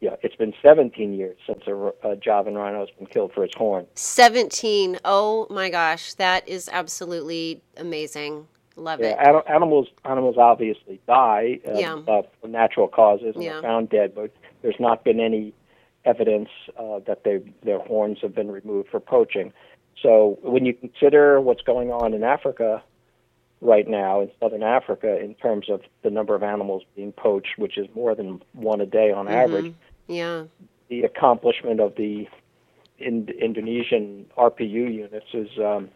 yeah, 0.00 0.16
it's 0.22 0.36
been 0.36 0.54
17 0.62 1.12
years 1.12 1.36
since 1.46 1.62
a, 1.66 1.92
a 2.02 2.16
Javan 2.16 2.54
rhino 2.54 2.80
has 2.80 2.90
been 2.96 3.06
killed 3.06 3.32
for 3.32 3.44
its 3.44 3.54
horn. 3.56 3.86
17. 3.94 4.98
Oh 5.04 5.46
my 5.50 5.70
gosh, 5.70 6.14
that 6.14 6.48
is 6.48 6.68
absolutely 6.72 7.62
amazing. 7.76 8.46
Love 8.76 9.00
yeah, 9.00 9.20
it. 9.20 9.36
An- 9.36 9.42
animals 9.52 9.88
animals 10.04 10.36
obviously 10.38 11.00
die 11.06 11.58
uh, 11.66 11.78
Yeah. 11.78 11.94
uh, 12.06 12.22
for 12.40 12.46
natural 12.48 12.86
causes 12.86 13.34
and 13.34 13.42
Yeah. 13.42 13.58
are 13.58 13.62
found 13.62 13.90
dead, 13.90 14.14
but 14.14 14.30
there's 14.62 14.78
not 14.78 15.02
been 15.02 15.18
any 15.18 15.52
evidence 16.04 16.48
uh, 16.76 17.00
that 17.00 17.24
they 17.24 17.40
their 17.64 17.80
horns 17.80 18.18
have 18.22 18.34
been 18.34 18.50
removed 18.52 18.88
for 18.88 19.00
poaching. 19.00 19.52
So 20.00 20.38
when 20.42 20.64
you 20.64 20.74
consider 20.74 21.40
what's 21.40 21.62
going 21.62 21.90
on 21.90 22.14
in 22.14 22.22
Africa 22.22 22.82
right 23.60 23.88
now 23.88 24.20
in 24.20 24.30
southern 24.38 24.62
Africa 24.62 25.18
in 25.18 25.34
terms 25.34 25.68
of 25.68 25.82
the 26.02 26.10
number 26.10 26.36
of 26.36 26.44
animals 26.44 26.84
being 26.94 27.10
poached, 27.10 27.58
which 27.58 27.76
is 27.76 27.88
more 27.96 28.14
than 28.14 28.40
one 28.52 28.80
a 28.80 28.86
day 28.86 29.10
on 29.10 29.26
average, 29.26 29.74
Yeah. 30.08 30.44
the 30.88 31.02
accomplishment 31.02 31.80
of 31.80 31.94
the 31.96 32.26
in, 32.98 33.28
Indonesian 33.40 34.26
RPU 34.36 34.92
units 34.92 35.26
is 35.32 35.48
um, 35.58 35.90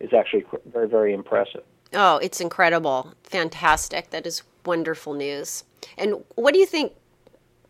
is 0.00 0.12
actually 0.12 0.44
very 0.66 0.86
very 0.88 1.12
impressive. 1.14 1.62
Oh, 1.94 2.18
it's 2.18 2.40
incredible. 2.40 3.14
Fantastic. 3.24 4.10
That 4.10 4.26
is 4.26 4.42
wonderful 4.66 5.14
news. 5.14 5.64
And 5.96 6.24
what 6.34 6.52
do 6.54 6.60
you 6.60 6.66
think 6.66 6.92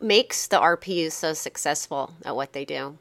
makes 0.01 0.47
the 0.49 0.59
RPU 0.59 1.11
so 1.13 1.33
successful 1.33 2.13
at 2.25 2.35
what 2.35 2.53
they 2.53 2.65
do? 2.65 2.99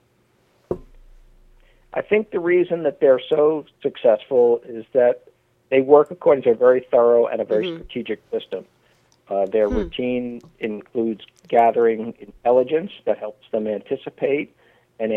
I 1.94 2.02
think 2.02 2.32
the 2.32 2.40
reason 2.40 2.84
that 2.84 3.00
they're 3.00 3.22
so 3.30 3.66
successful 3.82 4.62
is 4.66 4.86
that 4.94 5.26
they 5.70 5.82
work 5.82 6.12
according 6.12 6.44
to 6.44 6.52
a 6.52 6.56
very 6.56 6.86
thorough 6.92 7.28
and 7.28 7.40
a 7.42 7.46
very 7.46 7.66
Mhm. 7.66 7.76
strategic 7.84 8.20
system. 8.32 8.66
Uh, 9.30 9.46
their 9.46 9.70
Hmm. 9.70 9.76
routine 9.78 10.42
includes 10.60 11.26
gathering 11.48 12.14
intelligence 12.20 12.92
that 13.06 13.18
helps 13.18 13.50
them 13.52 13.68
anticipate 13.68 14.56
and 15.00 15.12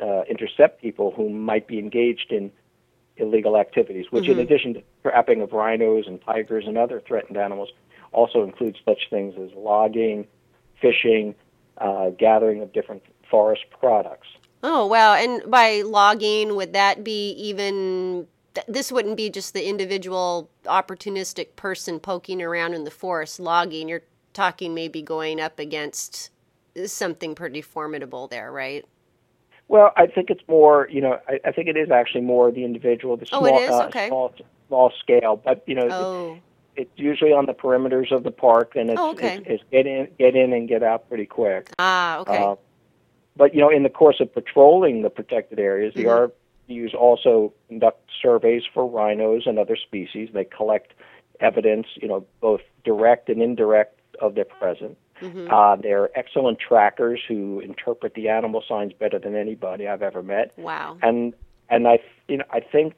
uh, 0.00 0.22
intercept 0.28 0.80
people 0.80 1.10
who 1.10 1.28
might 1.28 1.66
be 1.66 1.78
engaged 1.78 2.30
in 2.30 2.52
illegal 3.16 3.56
activities, 3.56 4.12
which, 4.12 4.24
Mhm. 4.26 4.32
in 4.32 4.38
addition 4.40 4.74
to 4.74 4.82
trapping 5.02 5.40
of 5.40 5.52
rhinos 5.52 6.06
and 6.06 6.20
tigers 6.22 6.66
and 6.66 6.76
other 6.76 7.00
threatened 7.00 7.36
animals, 7.36 7.72
also 8.12 8.42
includes 8.42 8.78
such 8.84 9.08
things 9.08 9.34
as 9.38 9.52
logging, 9.54 10.26
fishing, 10.80 11.34
uh, 11.78 12.10
gathering 12.10 12.60
of 12.60 12.72
different 12.72 13.02
forest 13.30 13.64
products. 13.70 14.28
Oh, 14.62 14.86
wow. 14.86 15.14
And 15.14 15.50
by 15.50 15.82
logging, 15.82 16.54
would 16.56 16.72
that 16.74 17.02
be 17.02 17.30
even 17.32 18.26
th- 18.56 18.66
this 18.66 18.90
wouldn't 18.90 19.16
be 19.16 19.30
just 19.30 19.54
the 19.54 19.68
individual 19.68 20.50
opportunistic 20.64 21.54
person 21.56 22.00
poking 22.00 22.42
around 22.42 22.74
in 22.74 22.84
the 22.84 22.90
forest 22.90 23.38
logging. 23.38 23.88
You're 23.88 24.02
talking 24.32 24.74
maybe 24.74 25.02
going 25.02 25.40
up 25.40 25.58
against 25.58 26.30
something 26.86 27.34
pretty 27.34 27.62
formidable 27.62 28.26
there, 28.26 28.50
right? 28.50 28.84
Well, 29.68 29.92
I 29.96 30.06
think 30.06 30.30
it's 30.30 30.42
more, 30.48 30.88
you 30.90 31.00
know, 31.00 31.18
I, 31.28 31.40
I 31.44 31.52
think 31.52 31.68
it 31.68 31.76
is 31.76 31.90
actually 31.90 32.20
more 32.22 32.50
the 32.50 32.64
individual, 32.64 33.16
the 33.16 33.26
Oh, 33.32 33.40
small, 33.40 33.58
it 33.58 33.62
is? 33.62 33.70
uh, 33.70 33.86
Okay. 33.88 34.08
small, 34.08 34.34
small 34.68 34.92
scale. 35.02 35.40
But 35.44 35.62
you 35.66 35.74
know, 35.74 35.88
Oh, 35.90 36.38
it's 36.76 36.90
usually 36.96 37.32
on 37.32 37.46
the 37.46 37.54
perimeters 37.54 38.12
of 38.12 38.22
the 38.22 38.30
park, 38.30 38.72
and 38.76 38.90
it's, 38.90 39.00
Oh, 39.00 39.10
okay. 39.12 39.38
it's, 39.38 39.46
it's 39.48 39.64
get 39.72 39.86
in, 39.86 40.08
get 40.18 40.36
in, 40.36 40.52
and 40.52 40.68
get 40.68 40.82
out 40.82 41.08
pretty 41.08 41.26
quick. 41.26 41.70
Ah, 41.78 42.18
okay. 42.18 42.42
Uh, 42.42 42.56
but 43.36 43.54
you 43.54 43.60
know, 43.60 43.70
in 43.70 43.82
the 43.82 43.90
course 43.90 44.20
of 44.20 44.32
patrolling 44.32 45.02
the 45.02 45.10
protected 45.10 45.58
areas, 45.58 45.94
the 45.94 46.30
RPUs 46.68 46.94
also 46.94 47.52
conduct 47.68 48.10
surveys 48.22 48.62
for 48.72 48.86
rhinos 48.86 49.42
and 49.46 49.58
other 49.58 49.76
species. 49.76 50.30
They 50.32 50.44
collect 50.44 50.92
evidence, 51.40 51.86
you 51.96 52.08
know, 52.08 52.24
both 52.40 52.60
direct 52.84 53.28
and 53.28 53.42
indirect 53.42 54.00
of 54.20 54.34
their 54.34 54.44
presence. 54.46 54.96
hmm 55.20 55.48
Uh, 55.50 55.76
they're 55.76 56.16
excellent 56.18 56.58
trackers 56.58 57.20
who 57.26 57.60
interpret 57.60 58.14
the 58.14 58.28
animal 58.28 58.62
signs 58.66 58.92
better 58.92 59.18
than 59.18 59.34
anybody 59.34 59.86
I've 59.88 60.02
ever 60.02 60.22
met. 60.22 60.52
wow. 60.56 60.96
And 61.02 61.34
and 61.68 61.88
I 61.88 61.98
you 62.28 62.36
know 62.38 62.44
I 62.50 62.60
think 62.60 62.94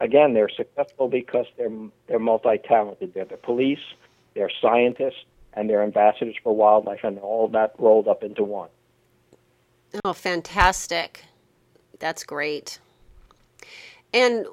again 0.00 0.34
they're 0.34 0.48
successful 0.48 1.08
because 1.08 1.46
they're 1.56 1.70
they're 2.06 2.18
multi-talented. 2.18 3.14
They're 3.14 3.24
the 3.24 3.36
police, 3.36 3.84
they're 4.34 4.50
scientists, 4.60 5.24
and 5.54 5.68
they're 5.68 5.82
ambassadors 5.82 6.36
for 6.42 6.54
wildlife, 6.54 7.02
and 7.02 7.18
all 7.18 7.48
that 7.48 7.74
rolled 7.78 8.08
up 8.08 8.22
into 8.22 8.44
one. 8.44 8.68
Oh, 10.04 10.12
fantastic. 10.12 11.24
That's 12.00 12.24
great. 12.24 12.78
And 14.14 14.46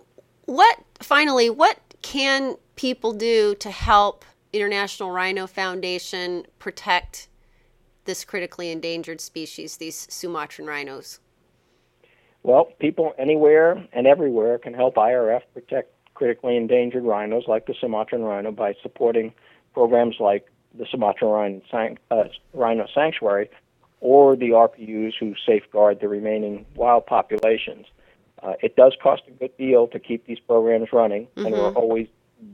what, 0.46 0.80
finally, 1.02 1.50
what 1.52 1.80
can 2.02 2.56
people 2.76 3.14
do 3.14 3.54
to 3.56 3.70
help 3.70 4.26
International 4.52 5.12
Rhino 5.12 5.46
Foundation 5.46 6.48
protect 6.58 7.28
this 8.06 8.26
critically 8.26 8.72
endangered 8.72 9.22
species, 9.22 9.78
these 9.78 10.08
Sumatran 10.10 10.68
rhinos? 10.68 11.20
Well, 12.42 12.66
people 12.80 13.14
anywhere 13.20 13.88
and 13.94 14.08
everywhere 14.08 14.58
can 14.58 14.74
help 14.74 14.96
IRF 14.96 15.42
protect 15.54 15.94
critically 16.16 16.58
endangered 16.58 17.04
rhinos 17.04 17.44
like 17.48 17.68
the 17.68 17.76
Sumatran 17.80 18.24
rhino 18.24 18.52
by 18.52 18.74
supporting 18.82 19.32
programs 19.76 20.16
like 20.20 20.48
the 20.74 20.88
Sumatran 20.90 21.62
Rhino, 21.72 22.84
uh, 22.84 22.88
Sanctuary 22.94 23.50
or 24.00 24.36
the 24.36 24.50
RPUs 24.50 25.14
who 25.20 25.36
safeguard 25.46 26.00
the 26.00 26.08
remaining 26.08 26.66
wild 26.76 27.06
populations. 27.06 27.86
Uh, 28.44 28.54
it 28.62 28.76
does 28.76 28.96
cost 29.02 29.24
a 29.28 29.32
good 29.32 29.56
deal 29.58 29.88
to 29.88 30.00
keep 30.00 30.26
these 30.26 30.40
programs 30.40 30.92
running, 30.92 31.28
and 31.38 31.54
we're 31.54 31.72
Mhm. 31.72 31.76
always 31.76 32.08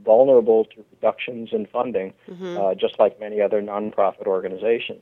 vulnerable 0.03 0.65
to 0.65 0.84
reductions 0.91 1.53
in 1.53 1.65
funding, 1.65 2.13
hmm 2.27 2.58
uh, 2.58 2.75
just 2.75 3.00
like 3.00 3.17
many 3.20 3.39
other 3.39 3.62
nonprofit 3.62 4.27
organizations. 4.27 5.01